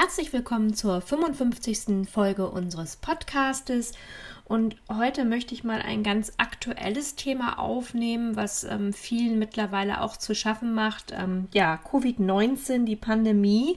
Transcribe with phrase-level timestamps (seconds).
[0.00, 2.08] Herzlich willkommen zur 55.
[2.08, 3.94] Folge unseres Podcastes.
[4.44, 10.16] Und heute möchte ich mal ein ganz aktuelles Thema aufnehmen, was ähm, vielen mittlerweile auch
[10.16, 11.12] zu schaffen macht.
[11.12, 13.76] Ähm, ja, Covid-19, die Pandemie.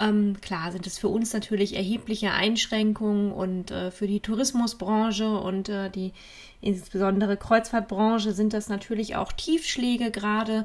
[0.00, 5.68] Ähm, klar sind es für uns natürlich erhebliche Einschränkungen und äh, für die Tourismusbranche und
[5.68, 6.12] äh, die
[6.62, 10.64] insbesondere Kreuzfahrtbranche sind das natürlich auch Tiefschläge gerade.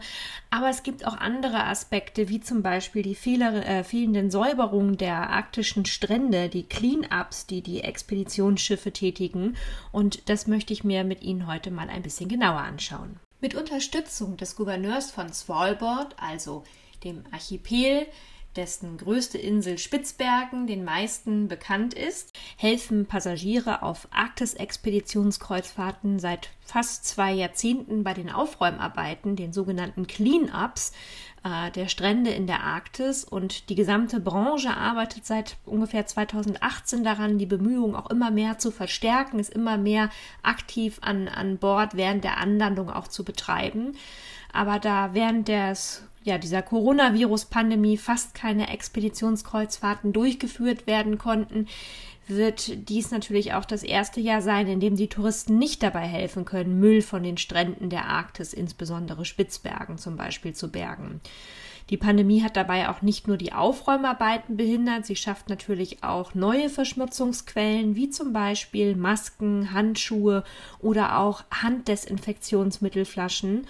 [0.49, 5.29] Aber es gibt auch andere Aspekte, wie zum Beispiel die fehler, äh, fehlenden Säuberungen der
[5.29, 9.57] arktischen Strände, die Clean-ups, die die Expeditionsschiffe tätigen.
[9.91, 13.19] Und das möchte ich mir mit Ihnen heute mal ein bisschen genauer anschauen.
[13.41, 16.63] Mit Unterstützung des Gouverneurs von Svalbard, also
[17.03, 18.07] dem Archipel,
[18.55, 27.33] dessen größte Insel Spitzbergen den meisten bekannt ist, helfen Passagiere auf Arktis-Expeditionskreuzfahrten seit fast zwei
[27.33, 30.93] Jahrzehnten bei den Aufräumarbeiten, den sogenannten Clean-ups
[31.43, 33.23] äh, der Strände in der Arktis.
[33.23, 38.71] Und die gesamte Branche arbeitet seit ungefähr 2018 daran, die Bemühungen auch immer mehr zu
[38.71, 40.09] verstärken, es immer mehr
[40.41, 43.95] aktiv an, an Bord während der Anlandung auch zu betreiben.
[44.51, 51.67] Aber da während des ja, dieser Coronavirus-Pandemie fast keine Expeditionskreuzfahrten durchgeführt werden konnten,
[52.27, 56.43] wird dies natürlich auch das erste Jahr sein, in dem die Touristen nicht dabei helfen
[56.43, 61.21] können, Müll von den Stränden der Arktis, insbesondere Spitzbergen zum Beispiel, zu bergen.
[61.91, 66.71] Die Pandemie hat dabei auch nicht nur die Aufräumarbeiten behindert, sie schafft natürlich auch neue
[66.71, 70.43] Verschmutzungsquellen, wie zum Beispiel Masken, Handschuhe
[70.79, 73.67] oder auch Handdesinfektionsmittelflaschen.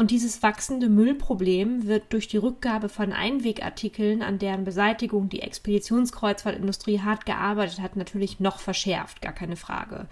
[0.00, 7.00] Und dieses wachsende Müllproblem wird durch die Rückgabe von Einwegartikeln, an deren Beseitigung die Expeditionskreuzfahrtindustrie
[7.00, 10.06] hart gearbeitet hat, natürlich noch verschärft, gar keine Frage.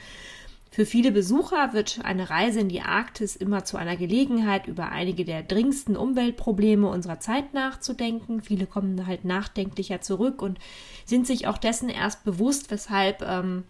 [0.70, 5.24] Für viele Besucher wird eine Reise in die Arktis immer zu einer Gelegenheit, über einige
[5.24, 8.42] der dringendsten Umweltprobleme unserer Zeit nachzudenken.
[8.42, 10.58] Viele kommen halt nachdenklicher zurück und
[11.06, 13.64] sind sich auch dessen erst bewusst, weshalb ähm,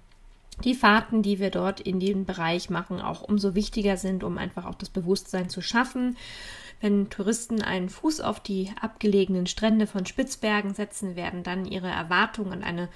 [0.64, 4.66] die Fahrten, die wir dort in den Bereich machen, auch umso wichtiger sind, um einfach
[4.66, 6.16] auch das Bewusstsein zu schaffen.
[6.80, 12.52] Wenn Touristen einen Fuß auf die abgelegenen Strände von Spitzbergen setzen, werden dann ihre Erwartungen
[12.52, 12.88] an eine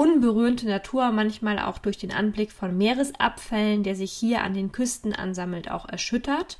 [0.00, 5.14] unberührte Natur, manchmal auch durch den Anblick von Meeresabfällen, der sich hier an den Küsten
[5.14, 6.56] ansammelt, auch erschüttert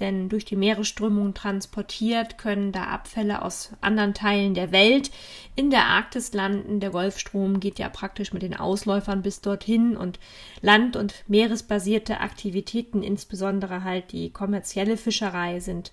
[0.00, 5.10] denn durch die Meeresströmung transportiert können da Abfälle aus anderen Teilen der Welt
[5.54, 6.80] in der Arktis landen.
[6.80, 10.18] Der Golfstrom geht ja praktisch mit den Ausläufern bis dorthin und
[10.60, 15.92] land- und meeresbasierte Aktivitäten, insbesondere halt die kommerzielle Fischerei, sind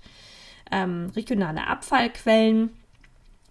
[0.71, 2.71] ähm, regionale Abfallquellen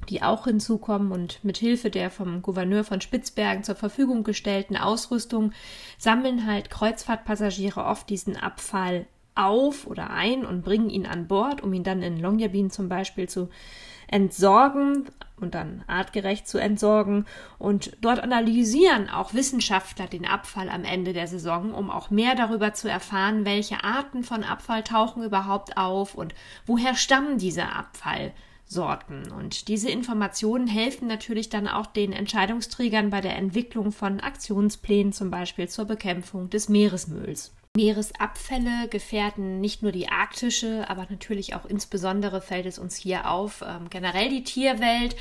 [0.08, 5.52] die auch hinzukommen und mit Hilfe der vom Gouverneur von Spitzbergen zur Verfügung gestellten Ausrüstung
[5.98, 11.72] sammeln halt Kreuzfahrtpassagiere oft diesen Abfall auf oder ein und bringen ihn an Bord, um
[11.72, 13.48] ihn dann in Longyearbyen zum Beispiel zu
[14.08, 15.04] entsorgen
[15.41, 17.26] und dann artgerecht zu entsorgen.
[17.58, 22.74] Und dort analysieren auch Wissenschaftler den Abfall am Ende der Saison, um auch mehr darüber
[22.74, 26.34] zu erfahren, welche Arten von Abfall tauchen überhaupt auf und
[26.66, 27.66] woher stammen diese
[28.68, 29.30] Abfallsorten.
[29.32, 35.30] Und diese Informationen helfen natürlich dann auch den Entscheidungsträgern bei der Entwicklung von Aktionsplänen, zum
[35.30, 37.54] Beispiel zur Bekämpfung des Meeresmülls.
[37.78, 43.62] Meeresabfälle gefährden nicht nur die arktische, aber natürlich auch insbesondere fällt es uns hier auf,
[43.62, 45.15] ähm, generell die Tierwelt.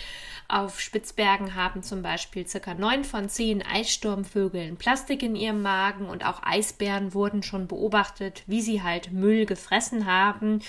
[0.47, 6.25] Auf Spitzbergen haben zum Beispiel circa neun von zehn Eissturmvögeln Plastik in ihrem Magen und
[6.25, 10.61] auch Eisbären wurden schon beobachtet, wie sie halt Müll gefressen haben.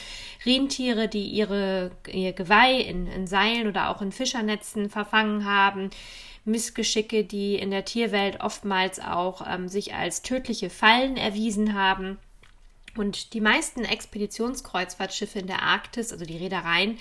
[0.44, 5.88] Rentiere, die ihre, ihr Geweih in, in Seilen oder auch in Fischernetzen verfangen haben.
[6.48, 12.18] Missgeschicke, die in der Tierwelt oftmals auch ähm, sich als tödliche Fallen erwiesen haben.
[12.98, 16.98] Und die meisten Expeditionskreuzfahrtschiffe in der Arktis, also die Reedereien,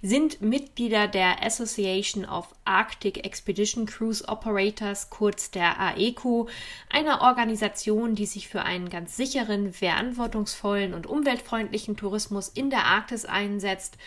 [0.00, 6.48] sind Mitglieder der Association of Arctic Expedition Cruise Operators, kurz der AECO,
[6.88, 13.24] einer Organisation, die sich für einen ganz sicheren, verantwortungsvollen und umweltfreundlichen Tourismus in der Arktis
[13.24, 13.98] einsetzt.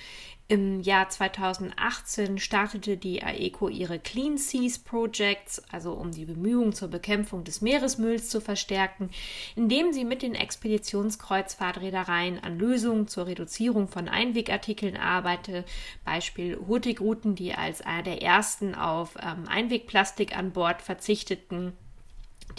[0.49, 6.89] Im Jahr 2018 startete die AECO ihre Clean Seas Projects, also um die Bemühungen zur
[6.89, 9.09] Bekämpfung des Meeresmülls zu verstärken,
[9.55, 15.63] indem sie mit den Expeditionskreuzfahrtreedereien an Lösungen zur Reduzierung von Einwegartikeln arbeitete,
[16.03, 21.71] Beispiel Hurtigruten, die als einer der ersten auf ähm, Einwegplastik an Bord verzichteten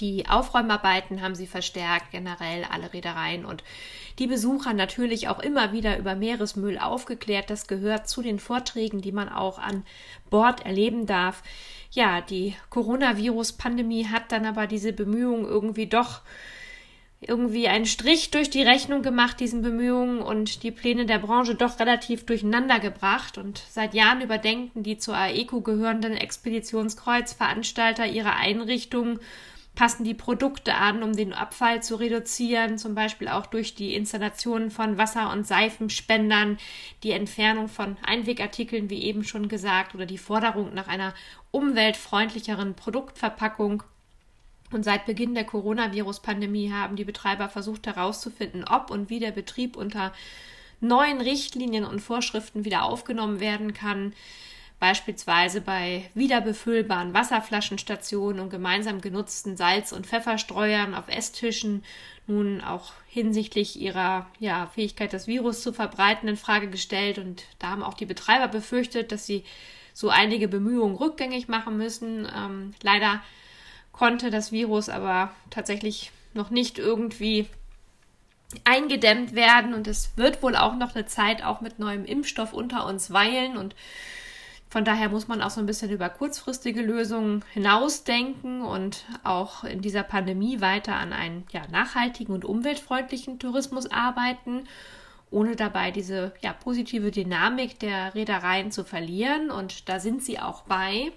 [0.00, 3.62] Die Aufräumarbeiten haben sie verstärkt, generell alle Reedereien und
[4.18, 7.50] die Besucher natürlich auch immer wieder über Meeresmüll aufgeklärt.
[7.50, 9.84] Das gehört zu den Vorträgen, die man auch an
[10.30, 11.42] Bord erleben darf.
[11.90, 16.22] Ja, die Coronavirus-Pandemie hat dann aber diese Bemühungen irgendwie doch
[17.26, 21.78] irgendwie einen Strich durch die Rechnung gemacht, diesen Bemühungen und die Pläne der Branche doch
[21.78, 23.38] relativ durcheinander gebracht.
[23.38, 29.20] Und seit Jahren überdenken die zur AECO gehörenden Expeditionskreuzveranstalter ihre Einrichtungen
[29.74, 34.70] passen die Produkte an, um den Abfall zu reduzieren, zum Beispiel auch durch die Installation
[34.70, 36.58] von Wasser- und Seifenspendern,
[37.02, 41.12] die Entfernung von Einwegartikeln, wie eben schon gesagt, oder die Forderung nach einer
[41.50, 43.82] umweltfreundlicheren Produktverpackung.
[44.70, 49.76] Und seit Beginn der Coronavirus-Pandemie haben die Betreiber versucht herauszufinden, ob und wie der Betrieb
[49.76, 50.12] unter
[50.80, 54.12] neuen Richtlinien und Vorschriften wieder aufgenommen werden kann
[54.84, 61.82] beispielsweise bei wiederbefüllbaren Wasserflaschenstationen und gemeinsam genutzten Salz- und Pfefferstreuern auf Esstischen
[62.26, 67.16] nun auch hinsichtlich ihrer ja, Fähigkeit, das Virus zu verbreiten, in Frage gestellt.
[67.16, 69.44] Und da haben auch die Betreiber befürchtet, dass sie
[69.94, 72.28] so einige Bemühungen rückgängig machen müssen.
[72.36, 73.22] Ähm, leider
[73.90, 77.48] konnte das Virus aber tatsächlich noch nicht irgendwie
[78.64, 82.84] eingedämmt werden und es wird wohl auch noch eine Zeit auch mit neuem Impfstoff unter
[82.84, 83.74] uns weilen und
[84.74, 89.82] von daher muss man auch so ein bisschen über kurzfristige Lösungen hinausdenken und auch in
[89.82, 94.64] dieser Pandemie weiter an einen ja, nachhaltigen und umweltfreundlichen Tourismus arbeiten,
[95.30, 99.52] ohne dabei diese ja, positive Dynamik der Reedereien zu verlieren.
[99.52, 101.12] Und da sind sie auch bei.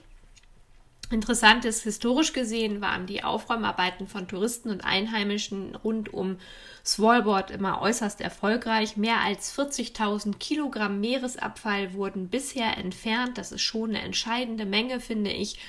[1.09, 6.38] Interessant ist, historisch gesehen waren die Aufräumarbeiten von Touristen und Einheimischen rund um
[6.83, 8.98] Svalbard immer äußerst erfolgreich.
[8.98, 13.38] Mehr als 40.000 Kilogramm Meeresabfall wurden bisher entfernt.
[13.38, 15.59] Das ist schon eine entscheidende Menge, finde ich.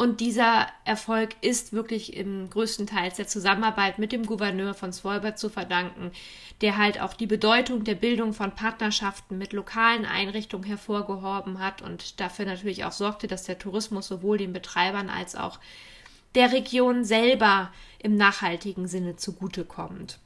[0.00, 5.38] Und dieser Erfolg ist wirklich im größten Teil der Zusammenarbeit mit dem Gouverneur von Svalbard
[5.38, 6.10] zu verdanken,
[6.62, 12.18] der halt auch die Bedeutung der Bildung von Partnerschaften mit lokalen Einrichtungen hervorgehoben hat und
[12.18, 15.60] dafür natürlich auch sorgte, dass der Tourismus sowohl den Betreibern als auch
[16.34, 20.18] der Region selber im nachhaltigen Sinne zugutekommt.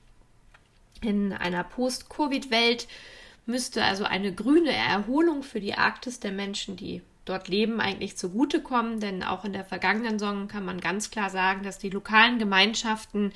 [1.00, 2.86] In einer Post-Covid-Welt
[3.44, 9.00] müsste also eine grüne Erholung für die Arktis der Menschen, die dort leben, eigentlich zugutekommen.
[9.00, 13.32] Denn auch in der vergangenen Saison kann man ganz klar sagen, dass die lokalen Gemeinschaften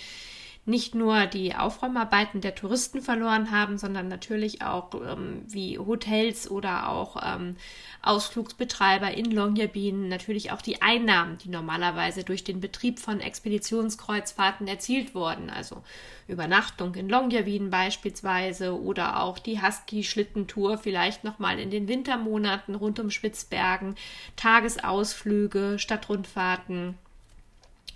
[0.69, 6.91] nicht nur die Aufräumarbeiten der Touristen verloren haben, sondern natürlich auch ähm, wie Hotels oder
[6.91, 7.57] auch ähm,
[8.03, 15.15] Ausflugsbetreiber in Longyearbyen natürlich auch die Einnahmen, die normalerweise durch den Betrieb von Expeditionskreuzfahrten erzielt
[15.15, 15.83] wurden, also
[16.29, 23.11] Übernachtung in Longyearbyen beispielsweise oder auch die Husky-Schlittentour vielleicht nochmal in den Wintermonaten rund um
[23.11, 23.95] Spitzbergen,
[24.37, 26.99] Tagesausflüge, Stadtrundfahrten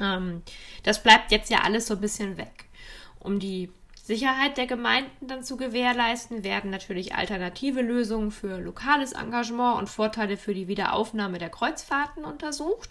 [0.01, 0.43] ähm,
[0.83, 2.67] das bleibt jetzt ja alles so ein bisschen weg.
[3.19, 3.71] Um die
[4.03, 10.37] Sicherheit der Gemeinden dann zu gewährleisten, werden natürlich alternative Lösungen für lokales Engagement und Vorteile
[10.37, 12.91] für die Wiederaufnahme der Kreuzfahrten untersucht.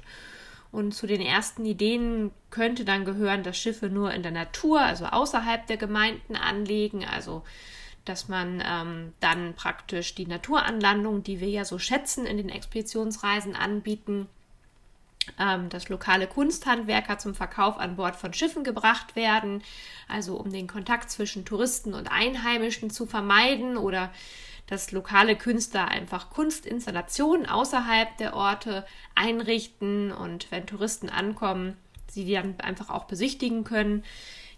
[0.71, 5.05] Und zu den ersten Ideen könnte dann gehören, dass Schiffe nur in der Natur, also
[5.05, 7.43] außerhalb der Gemeinden anlegen, also
[8.05, 13.55] dass man ähm, dann praktisch die Naturanlandung, die wir ja so schätzen, in den Expeditionsreisen
[13.55, 14.27] anbieten,
[15.69, 19.63] dass lokale Kunsthandwerker zum Verkauf an Bord von Schiffen gebracht werden,
[20.07, 24.11] also um den Kontakt zwischen Touristen und Einheimischen zu vermeiden oder
[24.67, 31.77] dass lokale Künstler einfach Kunstinstallationen außerhalb der Orte einrichten und wenn Touristen ankommen,
[32.09, 34.03] sie die dann einfach auch besichtigen können.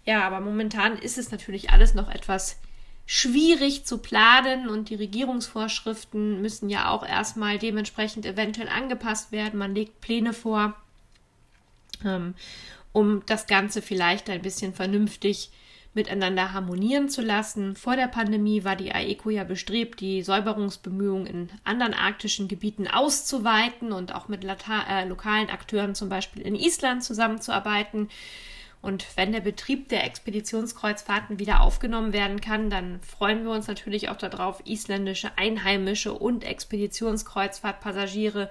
[0.04, 2.60] Ja, aber momentan ist es natürlich alles noch etwas
[3.06, 9.58] schwierig zu planen und die Regierungsvorschriften müssen ja auch erstmal dementsprechend eventuell angepasst werden.
[9.58, 10.74] Man legt Pläne vor,
[12.04, 12.34] ähm,
[12.92, 15.50] um das Ganze vielleicht ein bisschen vernünftig
[15.94, 17.76] miteinander harmonieren zu lassen.
[17.76, 23.92] Vor der Pandemie war die AECO ja bestrebt, die Säuberungsbemühungen in anderen arktischen Gebieten auszuweiten
[23.92, 28.08] und auch mit äh, lokalen Akteuren zum Beispiel in Island zusammenzuarbeiten.
[28.84, 34.10] Und wenn der Betrieb der Expeditionskreuzfahrten wieder aufgenommen werden kann, dann freuen wir uns natürlich
[34.10, 38.50] auch darauf, isländische Einheimische und Expeditionskreuzfahrtpassagiere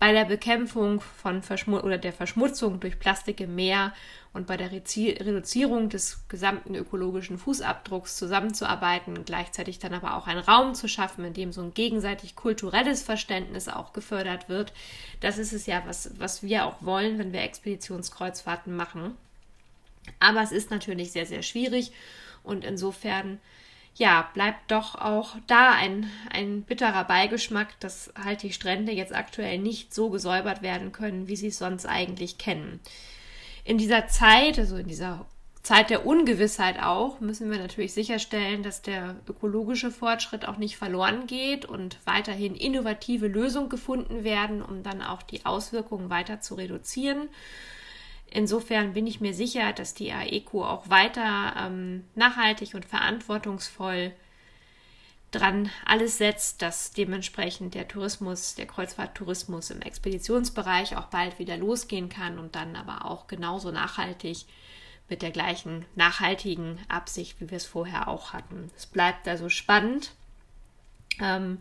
[0.00, 3.92] bei der Bekämpfung von Verschmu oder der Verschmutzung durch Plastik im Meer
[4.32, 10.74] und bei der Reduzierung des gesamten ökologischen Fußabdrucks zusammenzuarbeiten, gleichzeitig dann aber auch einen Raum
[10.74, 14.72] zu schaffen, in dem so ein gegenseitig kulturelles Verständnis auch gefördert wird.
[15.20, 19.16] Das ist es ja, was, was wir auch wollen, wenn wir Expeditionskreuzfahrten machen.
[20.18, 21.92] Aber es ist natürlich sehr, sehr schwierig
[22.42, 23.40] und insofern,
[23.94, 29.58] ja, bleibt doch auch da ein, ein bitterer Beigeschmack, dass halt die Strände jetzt aktuell
[29.58, 32.80] nicht so gesäubert werden können, wie sie es sonst eigentlich kennen.
[33.64, 35.26] in dieser Zeit, also in dieser
[35.62, 41.26] Zeit der Ungewissheit auch, müssen wir natürlich sicherstellen, dass der ökologische Fortschritt auch nicht verloren
[41.26, 47.28] geht und weiterhin innovative Lösungen gefunden werden, um dann auch die Auswirkungen weiter zu reduzieren.
[48.30, 54.12] Insofern bin ich mir sicher, dass die AECO auch weiter ähm, nachhaltig und verantwortungsvoll
[55.32, 62.08] dran alles setzt, dass dementsprechend der Tourismus, der Kreuzfahrttourismus im Expeditionsbereich auch bald wieder losgehen
[62.08, 64.44] kann und dann aber auch genauso nachhaltig
[65.08, 68.70] mit der gleichen nachhaltigen Absicht, wie wir es vorher auch hatten.
[68.76, 70.12] Es bleibt also spannend.
[71.20, 71.58] Ähm,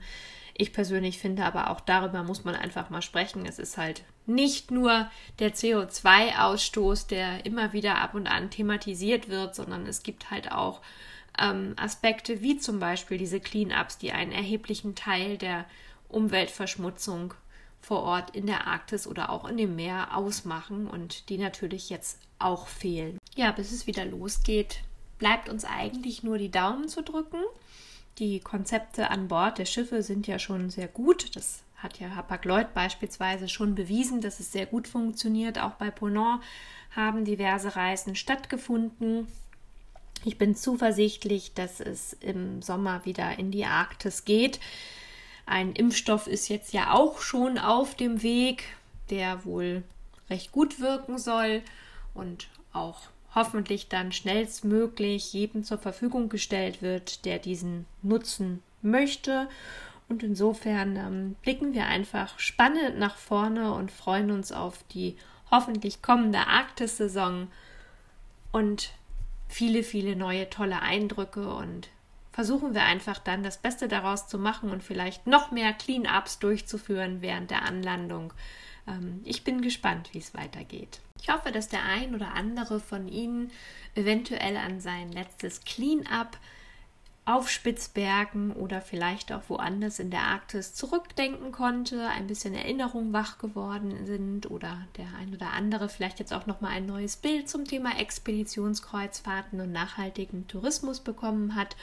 [0.59, 3.45] ich persönlich finde aber auch darüber muss man einfach mal sprechen.
[3.45, 9.55] Es ist halt nicht nur der CO2-Ausstoß, der immer wieder ab und an thematisiert wird,
[9.55, 10.81] sondern es gibt halt auch
[11.39, 15.65] ähm, Aspekte wie zum Beispiel diese Cleanups, die einen erheblichen Teil der
[16.09, 17.33] Umweltverschmutzung
[17.79, 22.19] vor Ort in der Arktis oder auch in dem Meer ausmachen und die natürlich jetzt
[22.37, 23.17] auch fehlen.
[23.37, 24.81] Ja, bis es wieder losgeht,
[25.19, 27.39] bleibt uns eigentlich nur die Daumen zu drücken.
[28.17, 31.35] Die Konzepte an Bord der Schiffe sind ja schon sehr gut.
[31.35, 35.59] Das hat ja Hapag-Lloyd beispielsweise schon bewiesen, dass es sehr gut funktioniert.
[35.59, 36.41] Auch bei Ponant
[36.95, 39.27] haben diverse Reisen stattgefunden.
[40.25, 44.59] Ich bin zuversichtlich, dass es im Sommer wieder in die Arktis geht.
[45.45, 48.65] Ein Impfstoff ist jetzt ja auch schon auf dem Weg,
[49.09, 49.83] der wohl
[50.29, 51.61] recht gut wirken soll
[52.13, 53.01] und auch
[53.35, 59.47] hoffentlich dann schnellstmöglich jedem zur Verfügung gestellt wird, der diesen nutzen möchte.
[60.07, 65.15] Und insofern ähm, blicken wir einfach spannend nach vorne und freuen uns auf die
[65.51, 67.47] hoffentlich kommende Arktis-Saison
[68.51, 68.91] und
[69.47, 71.89] viele, viele neue tolle Eindrücke und
[72.31, 77.21] versuchen wir einfach dann das Beste daraus zu machen und vielleicht noch mehr Clean-ups durchzuführen
[77.21, 78.33] während der Anlandung.
[78.89, 80.99] Ähm, ich bin gespannt, wie es weitergeht.
[81.21, 83.51] Ich hoffe, dass der ein oder andere von Ihnen
[83.95, 86.37] eventuell an sein letztes Clean-up
[87.25, 93.37] auf Spitzbergen oder vielleicht auch woanders in der Arktis zurückdenken konnte, ein bisschen Erinnerungen wach
[93.37, 97.47] geworden sind oder der ein oder andere vielleicht jetzt auch noch mal ein neues Bild
[97.47, 101.75] zum Thema Expeditionskreuzfahrten und nachhaltigen Tourismus bekommen hat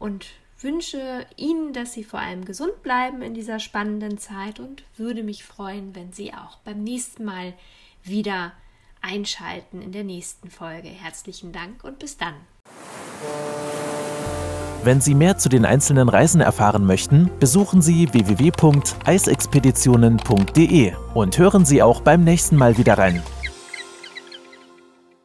[0.00, 0.26] und
[0.64, 5.44] wünsche Ihnen, dass Sie vor allem gesund bleiben in dieser spannenden Zeit und würde mich
[5.44, 7.52] freuen, wenn Sie auch beim nächsten Mal
[8.02, 8.50] wieder
[9.00, 10.88] einschalten in der nächsten Folge.
[10.88, 12.34] Herzlichen Dank und bis dann.
[14.82, 21.82] Wenn Sie mehr zu den einzelnen Reisen erfahren möchten, besuchen Sie www.eisexpeditionen.de und hören Sie
[21.82, 23.22] auch beim nächsten Mal wieder rein.